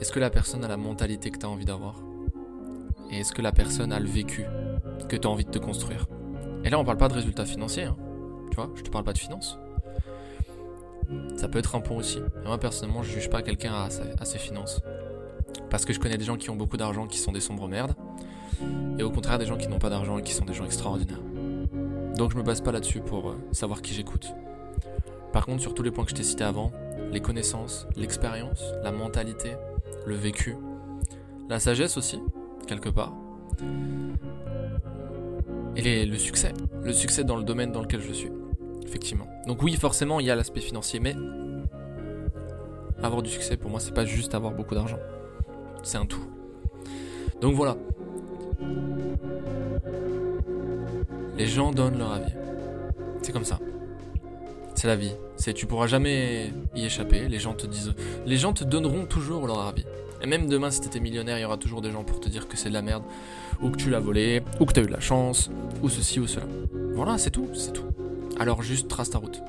Est-ce 0.00 0.12
que 0.12 0.20
la 0.20 0.30
personne 0.30 0.64
a 0.64 0.68
la 0.68 0.76
mentalité 0.76 1.30
que 1.30 1.38
tu 1.38 1.46
as 1.46 1.48
envie 1.48 1.64
d'avoir? 1.64 2.02
Et 3.10 3.20
est-ce 3.20 3.32
que 3.32 3.42
la 3.42 3.52
personne 3.52 3.92
a 3.92 4.00
le 4.00 4.08
vécu 4.08 4.44
que 5.08 5.16
tu 5.16 5.26
as 5.26 5.30
envie 5.30 5.44
de 5.44 5.50
te 5.50 5.58
construire? 5.58 6.06
Et 6.64 6.70
là, 6.70 6.78
on 6.78 6.84
parle 6.84 6.98
pas 6.98 7.08
de 7.08 7.14
résultats 7.14 7.46
financiers, 7.46 7.84
hein. 7.84 7.96
tu 8.50 8.56
vois, 8.56 8.70
je 8.74 8.82
te 8.82 8.90
parle 8.90 9.04
pas 9.04 9.12
de 9.12 9.18
finances. 9.18 9.58
Ça 11.36 11.48
peut 11.48 11.58
être 11.58 11.74
un 11.76 11.80
pont 11.80 11.96
aussi. 11.96 12.18
Et 12.18 12.46
moi, 12.46 12.58
personnellement, 12.58 13.02
je 13.02 13.12
juge 13.12 13.30
pas 13.30 13.42
quelqu'un 13.42 13.72
à, 13.72 13.88
à 14.18 14.24
ses 14.24 14.38
finances. 14.38 14.82
Parce 15.70 15.84
que 15.84 15.92
je 15.92 16.00
connais 16.00 16.18
des 16.18 16.24
gens 16.24 16.36
qui 16.36 16.50
ont 16.50 16.56
beaucoup 16.56 16.76
d'argent 16.76 17.06
qui 17.06 17.18
sont 17.18 17.32
des 17.32 17.40
sombres 17.40 17.68
merdes. 17.68 17.94
Et 18.98 19.02
au 19.02 19.10
contraire, 19.10 19.38
des 19.38 19.46
gens 19.46 19.56
qui 19.56 19.68
n'ont 19.68 19.78
pas 19.78 19.90
d'argent 19.90 20.18
et 20.18 20.22
qui 20.22 20.32
sont 20.32 20.44
des 20.44 20.54
gens 20.54 20.64
extraordinaires. 20.64 21.20
Donc 22.16 22.32
je 22.32 22.36
me 22.36 22.42
base 22.42 22.60
pas 22.60 22.72
là-dessus 22.72 23.00
pour 23.00 23.30
euh, 23.30 23.36
savoir 23.52 23.82
qui 23.82 23.92
j'écoute. 23.94 24.32
Par 25.32 25.44
contre, 25.44 25.60
sur 25.60 25.74
tous 25.74 25.82
les 25.82 25.90
points 25.90 26.04
que 26.04 26.10
je 26.10 26.16
t'ai 26.16 26.22
cités 26.22 26.44
avant, 26.44 26.72
les 27.12 27.20
connaissances, 27.20 27.86
l'expérience, 27.96 28.62
la 28.82 28.92
mentalité, 28.92 29.56
le 30.06 30.14
vécu, 30.14 30.56
la 31.48 31.60
sagesse 31.60 31.96
aussi, 31.96 32.20
quelque 32.66 32.88
part, 32.88 33.14
et 35.76 36.06
le 36.06 36.16
succès. 36.16 36.52
Le 36.82 36.92
succès 36.92 37.24
dans 37.24 37.36
le 37.36 37.44
domaine 37.44 37.72
dans 37.72 37.82
lequel 37.82 38.00
je 38.00 38.12
suis. 38.12 38.30
Effectivement. 38.84 39.26
Donc 39.46 39.62
oui, 39.62 39.76
forcément, 39.76 40.20
il 40.20 40.26
y 40.26 40.30
a 40.30 40.36
l'aspect 40.36 40.60
financier, 40.60 41.00
mais 41.00 41.14
avoir 43.02 43.22
du 43.22 43.30
succès, 43.30 43.56
pour 43.56 43.70
moi, 43.70 43.80
c'est 43.80 43.94
pas 43.94 44.04
juste 44.04 44.34
avoir 44.34 44.52
beaucoup 44.52 44.74
d'argent. 44.74 44.98
C'est 45.82 45.98
un 45.98 46.06
tout. 46.06 46.24
Donc 47.40 47.54
voilà. 47.54 47.76
Les 51.36 51.46
gens 51.46 51.70
donnent 51.72 51.98
leur 51.98 52.12
avis. 52.12 52.32
C'est 53.22 53.32
comme 53.32 53.44
ça. 53.44 53.58
C'est 54.76 54.86
la 54.86 54.96
vie. 54.96 55.12
C'est 55.36 55.54
tu 55.54 55.66
pourras 55.66 55.86
jamais 55.86 56.52
y 56.74 56.84
échapper. 56.84 57.28
Les 57.28 57.38
gens 57.38 57.54
te 57.54 57.66
disent, 57.66 57.94
les 58.26 58.36
gens 58.36 58.52
te 58.52 58.62
donneront 58.62 59.06
toujours 59.06 59.46
leur 59.46 59.60
avis. 59.60 59.86
Et 60.22 60.26
même 60.26 60.48
demain, 60.48 60.70
si 60.70 60.80
t'étais 60.80 61.00
millionnaire, 61.00 61.38
il 61.38 61.42
y 61.42 61.44
aura 61.44 61.56
toujours 61.56 61.80
des 61.80 61.90
gens 61.90 62.04
pour 62.04 62.20
te 62.20 62.28
dire 62.28 62.46
que 62.46 62.56
c'est 62.56 62.68
de 62.68 62.74
la 62.74 62.82
merde, 62.82 63.02
ou 63.62 63.70
que 63.70 63.76
tu 63.76 63.90
l'as 63.90 64.00
volé, 64.00 64.42
ou 64.60 64.66
que 64.66 64.72
t'as 64.72 64.82
eu 64.82 64.86
de 64.86 64.92
la 64.92 65.00
chance, 65.00 65.50
ou 65.82 65.88
ceci 65.88 66.20
ou 66.20 66.26
cela. 66.26 66.46
Voilà, 66.94 67.16
c'est 67.18 67.30
tout, 67.30 67.48
c'est 67.54 67.72
tout. 67.72 67.86
Alors 68.38 68.62
juste 68.62 68.88
trace 68.88 69.10
ta 69.10 69.18
route. 69.18 69.42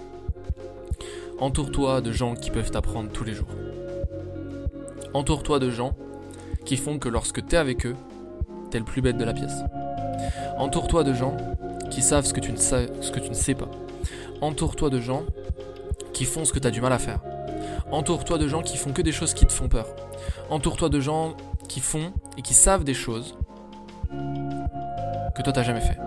Entoure-toi 1.39 2.01
de 2.01 2.11
gens 2.11 2.35
qui 2.35 2.49
peuvent 2.49 2.71
t'apprendre 2.71 3.11
tous 3.11 3.23
les 3.23 3.33
jours. 3.33 3.49
Entoure-toi 5.13 5.59
de 5.59 5.69
gens 5.69 5.95
qui 6.65 6.77
font 6.77 6.99
que 6.99 7.09
lorsque 7.09 7.45
t'es 7.45 7.57
avec 7.57 7.85
eux, 7.85 7.95
t'es 8.71 8.79
le 8.79 8.85
plus 8.85 9.01
bête 9.01 9.17
de 9.17 9.25
la 9.25 9.33
pièce. 9.33 9.55
Entoure-toi 10.57 11.03
de 11.03 11.13
gens 11.13 11.35
qui 11.91 12.01
savent 12.01 12.25
ce 12.25 12.33
que 12.33 12.39
tu 12.39 12.51
ne 12.51 12.57
sais, 12.57 12.87
ce 13.01 13.11
que 13.11 13.19
tu 13.19 13.29
ne 13.29 13.35
sais 13.35 13.55
pas. 13.55 13.69
Entoure-toi 14.41 14.89
de 14.89 14.99
gens 14.99 15.23
qui 16.13 16.25
font 16.25 16.45
ce 16.45 16.53
que 16.53 16.59
tu 16.59 16.67
as 16.67 16.71
du 16.71 16.81
mal 16.81 16.93
à 16.93 16.99
faire. 16.99 17.19
Entoure-toi 17.91 18.37
de 18.37 18.47
gens 18.47 18.61
qui 18.61 18.77
font 18.77 18.91
que 18.91 19.01
des 19.01 19.11
choses 19.11 19.33
qui 19.33 19.45
te 19.45 19.53
font 19.53 19.69
peur. 19.69 19.87
Entoure-toi 20.49 20.89
de 20.89 20.99
gens 20.99 21.35
qui 21.67 21.79
font 21.79 22.11
et 22.37 22.41
qui 22.41 22.53
savent 22.53 22.83
des 22.83 22.93
choses 22.93 23.37
que 25.35 25.41
toi 25.41 25.53
t'as 25.53 25.63
jamais 25.63 25.81
fait 25.81 25.97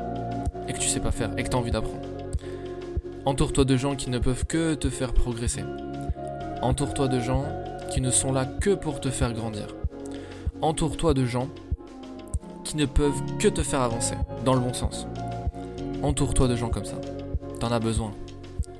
et 0.68 0.72
que 0.72 0.78
tu 0.78 0.88
sais 0.88 1.00
pas 1.00 1.10
faire 1.10 1.30
et 1.36 1.42
que 1.42 1.48
tu 1.48 1.56
as 1.56 1.58
envie 1.58 1.70
d'apprendre. 1.70 2.00
Entoure-toi 3.24 3.64
de 3.64 3.76
gens 3.76 3.96
qui 3.96 4.10
ne 4.10 4.18
peuvent 4.18 4.46
que 4.46 4.74
te 4.74 4.88
faire 4.88 5.12
progresser. 5.12 5.64
Entoure-toi 6.62 7.08
de 7.08 7.20
gens 7.20 7.44
qui 7.90 8.00
ne 8.00 8.10
sont 8.10 8.32
là 8.32 8.44
que 8.44 8.70
pour 8.70 9.00
te 9.00 9.10
faire 9.10 9.32
grandir. 9.32 9.66
Entoure-toi 10.62 11.14
de 11.14 11.24
gens 11.24 11.48
qui 12.64 12.76
ne 12.76 12.86
peuvent 12.86 13.22
que 13.38 13.48
te 13.48 13.62
faire 13.62 13.80
avancer 13.80 14.14
dans 14.44 14.54
le 14.54 14.60
bon 14.60 14.72
sens. 14.72 15.06
Entoure-toi 16.02 16.48
de 16.48 16.56
gens 16.56 16.68
comme 16.68 16.84
ça. 16.84 16.96
T'en 17.60 17.70
as 17.70 17.78
besoin. 17.78 18.12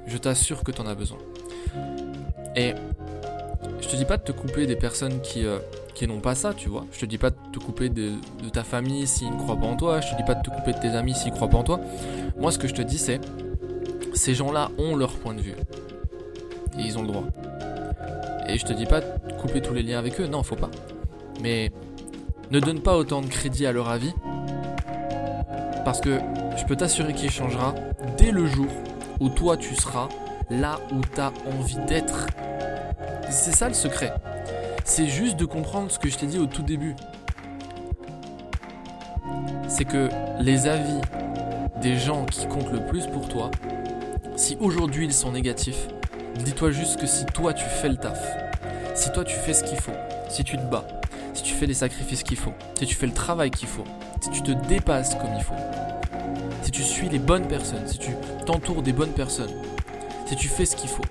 Je 0.06 0.16
t'assure 0.16 0.64
que 0.64 0.72
t'en 0.72 0.86
as 0.86 0.94
besoin. 0.94 1.18
Et 2.56 2.74
je 3.80 3.88
te 3.88 3.94
dis 3.94 4.04
pas 4.04 4.16
de 4.16 4.22
te 4.22 4.32
couper 4.32 4.66
des 4.66 4.74
personnes 4.74 5.20
qui, 5.20 5.44
euh, 5.44 5.58
qui 5.94 6.06
n'ont 6.06 6.20
pas 6.20 6.34
ça, 6.34 6.54
tu 6.54 6.70
vois. 6.70 6.86
Je 6.92 7.00
te 7.00 7.06
dis 7.06 7.18
pas 7.18 7.28
de 7.30 7.36
te 7.52 7.58
couper 7.58 7.90
de, 7.90 8.14
ta 8.52 8.64
famille 8.64 9.06
s'ils 9.06 9.30
ne 9.30 9.36
croient 9.36 9.56
pas 9.56 9.66
en 9.66 9.76
toi. 9.76 10.00
Je 10.00 10.10
te 10.10 10.16
dis 10.16 10.24
pas 10.24 10.34
de 10.34 10.42
te 10.42 10.48
couper 10.48 10.72
de 10.72 10.78
tes 10.78 10.88
amis 10.88 11.14
s'ils 11.14 11.30
croient 11.30 11.48
pas 11.48 11.58
en 11.58 11.62
toi. 11.62 11.78
Moi, 12.38 12.50
ce 12.50 12.58
que 12.58 12.66
je 12.66 12.74
te 12.74 12.82
dis, 12.82 12.98
c'est 12.98 13.20
ces 14.14 14.34
gens-là 14.34 14.70
ont 14.78 14.96
leur 14.96 15.12
point 15.12 15.34
de 15.34 15.42
vue. 15.42 15.54
Et 16.78 16.82
ils 16.82 16.96
ont 16.96 17.02
le 17.02 17.08
droit. 17.08 17.24
Et 18.48 18.56
je 18.56 18.64
te 18.64 18.72
dis 18.72 18.86
pas 18.86 19.00
de 19.00 19.32
couper 19.40 19.60
tous 19.60 19.74
les 19.74 19.82
liens 19.82 19.98
avec 19.98 20.18
eux. 20.20 20.26
Non, 20.26 20.42
faut 20.42 20.56
pas. 20.56 20.70
Mais 21.42 21.70
ne 22.50 22.60
donne 22.60 22.80
pas 22.80 22.96
autant 22.96 23.20
de 23.20 23.26
crédit 23.26 23.66
à 23.66 23.72
leur 23.72 23.90
avis. 23.90 24.12
Parce 25.84 26.00
que 26.00 26.18
je 26.56 26.64
peux 26.64 26.76
t'assurer 26.76 27.12
qu'il 27.12 27.30
changera 27.30 27.74
dès 28.16 28.30
le 28.30 28.46
jour 28.46 28.68
où 29.20 29.28
toi 29.28 29.56
tu 29.56 29.74
seras 29.74 30.08
là 30.50 30.78
où 30.92 31.00
tu 31.00 31.20
as 31.20 31.32
envie 31.58 31.78
d'être. 31.86 32.26
C'est 33.28 33.54
ça 33.54 33.68
le 33.68 33.74
secret. 33.74 34.12
C'est 34.84 35.06
juste 35.06 35.36
de 35.36 35.44
comprendre 35.44 35.90
ce 35.90 35.98
que 35.98 36.08
je 36.08 36.18
t'ai 36.18 36.26
dit 36.26 36.38
au 36.38 36.46
tout 36.46 36.62
début. 36.62 36.96
C'est 39.68 39.84
que 39.84 40.08
les 40.40 40.66
avis 40.66 41.00
des 41.80 41.96
gens 41.96 42.24
qui 42.26 42.46
comptent 42.46 42.72
le 42.72 42.84
plus 42.86 43.06
pour 43.06 43.28
toi, 43.28 43.50
si 44.36 44.56
aujourd'hui 44.60 45.06
ils 45.06 45.12
sont 45.12 45.32
négatifs, 45.32 45.88
dis-toi 46.44 46.70
juste 46.70 47.00
que 47.00 47.06
si 47.06 47.24
toi 47.26 47.54
tu 47.54 47.64
fais 47.64 47.88
le 47.88 47.96
taf, 47.96 48.20
si 48.94 49.12
toi 49.12 49.24
tu 49.24 49.36
fais 49.36 49.54
ce 49.54 49.62
qu'il 49.62 49.78
faut, 49.78 49.92
si 50.28 50.44
tu 50.44 50.56
te 50.56 50.62
bats, 50.62 50.86
si 51.34 51.42
tu 51.42 51.54
fais 51.54 51.66
les 51.66 51.74
sacrifices 51.74 52.22
qu'il 52.22 52.36
faut, 52.36 52.52
si 52.74 52.86
tu 52.86 52.94
fais 52.94 53.06
le 53.06 53.14
travail 53.14 53.50
qu'il 53.50 53.68
faut, 53.68 53.84
si 54.20 54.30
tu 54.30 54.42
te 54.42 54.50
dépasses 54.50 55.14
comme 55.14 55.30
il 55.36 55.42
faut, 55.42 55.54
si 56.62 56.70
tu 56.70 56.82
suis 56.82 57.08
les 57.08 57.18
bonnes 57.18 57.46
personnes, 57.46 57.86
si 57.86 57.98
tu 57.98 58.10
t'entoures 58.46 58.82
des 58.82 58.92
bonnes 58.92 59.12
personnes, 59.12 59.52
si 60.26 60.36
tu 60.36 60.48
fais 60.48 60.66
ce 60.66 60.76
qu'il 60.76 60.88
faut, 60.88 61.04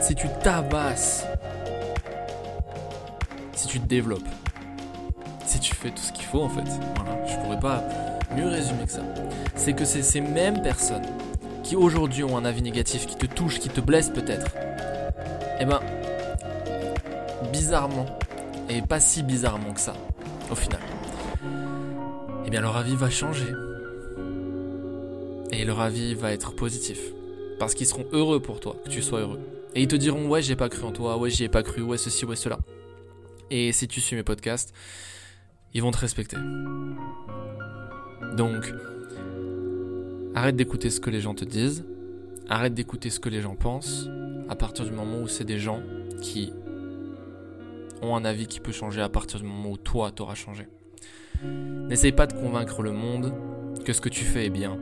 si 0.00 0.14
tu 0.14 0.28
tabasses, 0.42 1.26
si 3.52 3.66
tu 3.68 3.80
te 3.80 3.86
développes, 3.86 4.28
si 5.46 5.58
tu 5.60 5.74
fais 5.74 5.90
tout 5.90 6.02
ce 6.02 6.12
qu'il 6.12 6.24
faut 6.24 6.42
en 6.42 6.48
fait, 6.48 6.68
voilà, 6.96 7.26
je 7.26 7.36
pourrais 7.36 7.58
pas 7.60 7.82
mieux 8.36 8.48
résumer 8.48 8.84
que 8.84 8.92
ça. 8.92 9.02
C'est 9.54 9.72
que 9.72 9.84
c'est 9.84 10.02
ces 10.02 10.20
mêmes 10.20 10.62
personnes 10.62 11.06
qui 11.62 11.76
aujourd'hui 11.76 12.24
ont 12.24 12.36
un 12.36 12.44
avis 12.44 12.62
négatif, 12.62 13.06
qui 13.06 13.16
te 13.16 13.26
touchent, 13.26 13.58
qui 13.58 13.68
te 13.68 13.80
blessent 13.80 14.10
peut-être, 14.10 14.52
eh 15.60 15.64
ben, 15.64 15.80
bizarrement, 17.52 18.06
et 18.68 18.80
pas 18.82 19.00
si 19.00 19.22
bizarrement 19.22 19.72
que 19.72 19.80
ça, 19.80 19.94
au 20.50 20.54
final, 20.54 20.80
eh 22.46 22.50
bien 22.50 22.60
leur 22.60 22.76
avis 22.76 22.96
va 22.96 23.10
changer. 23.10 23.52
Et 25.58 25.64
leur 25.64 25.80
avis 25.80 26.14
va 26.14 26.32
être 26.32 26.54
positif. 26.54 27.00
Parce 27.58 27.74
qu'ils 27.74 27.88
seront 27.88 28.06
heureux 28.12 28.38
pour 28.38 28.60
toi, 28.60 28.76
que 28.84 28.88
tu 28.88 29.02
sois 29.02 29.20
heureux. 29.20 29.40
Et 29.74 29.82
ils 29.82 29.88
te 29.88 29.96
diront 29.96 30.28
ouais 30.28 30.40
j'ai 30.40 30.54
pas 30.54 30.68
cru 30.68 30.84
en 30.84 30.92
toi, 30.92 31.18
ouais 31.18 31.30
j'y 31.30 31.44
ai 31.44 31.48
pas 31.48 31.64
cru, 31.64 31.82
ouais 31.82 31.98
ceci, 31.98 32.24
ouais 32.24 32.36
cela. 32.36 32.60
Et 33.50 33.72
si 33.72 33.88
tu 33.88 34.00
suis 34.00 34.14
mes 34.14 34.22
podcasts, 34.22 34.72
ils 35.74 35.82
vont 35.82 35.90
te 35.90 35.98
respecter. 35.98 36.36
Donc, 38.36 38.72
arrête 40.36 40.54
d'écouter 40.54 40.90
ce 40.90 41.00
que 41.00 41.10
les 41.10 41.20
gens 41.20 41.34
te 41.34 41.44
disent, 41.44 41.84
arrête 42.48 42.74
d'écouter 42.74 43.10
ce 43.10 43.18
que 43.18 43.28
les 43.28 43.40
gens 43.40 43.56
pensent, 43.56 44.08
à 44.48 44.54
partir 44.54 44.84
du 44.84 44.92
moment 44.92 45.22
où 45.22 45.26
c'est 45.26 45.44
des 45.44 45.58
gens 45.58 45.82
qui 46.22 46.52
ont 48.00 48.14
un 48.14 48.24
avis 48.24 48.46
qui 48.46 48.60
peut 48.60 48.70
changer 48.70 49.00
à 49.00 49.08
partir 49.08 49.40
du 49.40 49.46
moment 49.46 49.72
où 49.72 49.76
toi 49.76 50.12
t'auras 50.12 50.36
changé. 50.36 50.68
N'essaye 51.42 52.12
pas 52.12 52.28
de 52.28 52.34
convaincre 52.34 52.82
le 52.82 52.92
monde 52.92 53.34
que 53.84 53.92
ce 53.92 54.00
que 54.00 54.08
tu 54.08 54.24
fais 54.24 54.46
est 54.46 54.50
bien. 54.50 54.78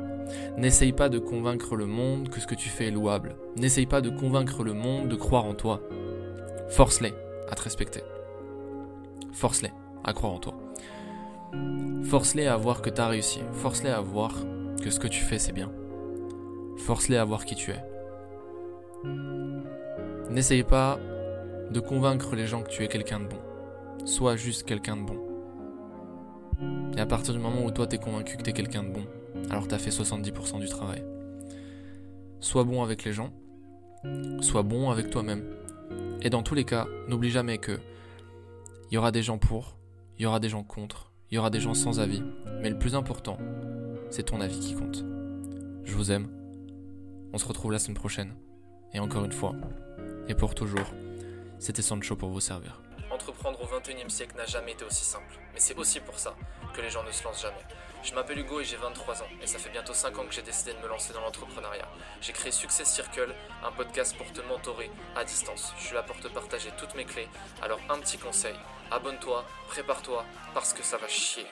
N'essaye 0.57 0.93
pas 0.93 1.09
de 1.09 1.19
convaincre 1.19 1.77
le 1.77 1.87
monde 1.87 2.29
que 2.29 2.41
ce 2.41 2.47
que 2.47 2.55
tu 2.55 2.69
fais 2.69 2.87
est 2.87 2.91
louable. 2.91 3.37
N'essaye 3.57 3.87
pas 3.87 4.01
de 4.01 4.11
convaincre 4.11 4.65
le 4.65 4.73
monde 4.73 5.09
de 5.09 5.17
croire 5.17 5.45
en 5.45 5.55
toi. 5.55 5.81
Force-les 6.69 7.15
à 7.49 7.55
te 7.55 7.63
respecter. 7.63 8.03
Force-les 9.33 9.73
à 10.05 10.13
croire 10.13 10.33
en 10.33 10.39
toi. 10.39 10.55
Force-les 12.05 12.47
à 12.47 12.57
voir 12.57 12.83
que 12.83 12.91
tu 12.91 13.01
as 13.01 13.09
réussi. 13.09 13.41
Force-les 13.53 13.91
à 13.91 14.01
voir 14.01 14.35
que 14.83 14.91
ce 14.91 15.01
que 15.01 15.09
tu 15.09 15.21
fais 15.21 15.39
c'est 15.39 15.53
bien. 15.53 15.71
Force-les 16.79 17.17
à 17.17 17.25
voir 17.25 17.45
qui 17.45 17.55
tu 17.55 17.71
es. 17.71 17.85
N'essaye 20.31 20.63
pas 20.63 20.99
de 21.71 21.81
convaincre 21.81 22.35
les 22.37 22.47
gens 22.47 22.63
que 22.63 22.71
tu 22.71 22.83
es 22.83 22.89
quelqu'un 22.89 23.21
de 23.21 23.27
bon. 23.27 23.39
Sois 24.05 24.37
juste 24.37 24.65
quelqu'un 24.65 24.97
de 24.97 25.03
bon. 25.03 25.19
Et 26.97 27.01
à 27.01 27.07
partir 27.07 27.35
du 27.35 27.41
moment 27.41 27.65
où 27.65 27.71
toi 27.71 27.87
t'es 27.87 27.99
convaincu 27.99 28.37
que 28.37 28.43
t'es 28.43 28.53
quelqu'un 28.53 28.83
de 28.83 28.89
bon, 28.89 29.05
alors 29.51 29.69
t'as 29.69 29.79
fait 29.79 29.91
70% 29.91 30.61
du 30.61 30.69
travail. 30.69 31.05
Sois 32.41 32.65
bon 32.65 32.83
avec 32.83 33.05
les 33.05 33.13
gens, 33.13 33.33
sois 34.41 34.63
bon 34.63 34.91
avec 34.91 35.11
toi-même. 35.11 35.45
Et 36.23 36.31
dans 36.31 36.43
tous 36.43 36.55
les 36.55 36.65
cas, 36.65 36.87
n'oublie 37.09 37.31
jamais 37.31 37.59
que 37.59 37.79
il 38.91 38.95
y 38.95 38.99
aura 38.99 39.11
des 39.11 39.23
gens 39.23 39.39
pour, 39.39 39.79
il 40.19 40.23
y 40.23 40.27
aura 40.27 40.41
des 40.41 40.49
gens 40.49 40.63
contre, 40.63 41.13
il 41.31 41.35
y 41.35 41.39
aura 41.39 41.51
des 41.51 41.61
gens 41.61 41.75
sans 41.75 42.01
avis. 42.01 42.23
Mais 42.61 42.71
le 42.71 42.79
plus 42.79 42.95
important, 42.95 43.39
c'est 44.11 44.25
ton 44.25 44.41
avis 44.41 44.61
qui 44.61 44.75
compte. 44.75 45.05
Je 45.85 45.95
vous 45.95 46.13
aime. 46.13 46.29
On 47.33 47.39
se 47.39 47.47
retrouve 47.47 47.73
la 47.73 47.79
semaine 47.79 47.97
prochaine. 47.97 48.35
Et 48.95 49.01
encore 49.01 49.25
une 49.25 49.33
fois, 49.33 49.55
et 50.29 50.35
pour 50.35 50.55
toujours, 50.55 50.93
c'était 51.59 51.83
Sancho 51.83 52.17
pour 52.17 52.31
vous 52.31 52.41
servir. 52.41 52.86
Entreprendre 53.17 53.59
au 53.63 53.67
21e 53.67 54.11
siècle 54.11 54.37
n'a 54.37 54.45
jamais 54.45 54.73
été 54.73 54.85
aussi 54.85 55.03
simple, 55.03 55.39
mais 55.55 55.59
c'est 55.59 55.75
aussi 55.77 56.01
pour 56.01 56.19
ça 56.19 56.35
que 56.75 56.83
les 56.83 56.91
gens 56.91 57.03
ne 57.03 57.11
se 57.11 57.25
lancent 57.25 57.41
jamais. 57.41 57.65
Je 58.03 58.13
m'appelle 58.15 58.39
Hugo 58.39 58.61
et 58.61 58.65
j'ai 58.65 58.77
23 58.77 59.23
ans, 59.23 59.29
et 59.41 59.47
ça 59.47 59.59
fait 59.59 59.71
bientôt 59.71 59.95
5 59.95 60.19
ans 60.19 60.27
que 60.27 60.35
j'ai 60.35 60.43
décidé 60.43 60.75
de 60.75 60.79
me 60.81 60.87
lancer 60.87 61.15
dans 61.15 61.23
l'entrepreneuriat. 61.23 61.89
J'ai 62.21 62.35
créé 62.35 62.53
Success 62.53 62.93
Circle, 62.93 63.35
un 63.65 63.73
podcast 63.73 64.15
pour 64.19 64.31
te 64.35 64.43
mentorer 64.43 64.91
à 65.17 65.25
distance. 65.25 65.73
Je 65.79 65.87
suis 65.87 65.95
là 65.95 66.03
pour 66.03 66.21
te 66.21 66.29
partager 66.29 66.71
toutes 66.77 66.95
mes 66.95 67.07
clés, 67.07 67.29
alors 67.63 67.81
un 67.89 67.99
petit 68.01 68.19
conseil, 68.19 68.55
abonne-toi, 68.91 69.47
prépare-toi, 69.69 70.23
parce 70.53 70.75
que 70.75 70.83
ça 70.83 70.99
va 70.99 71.09
chier. 71.09 71.47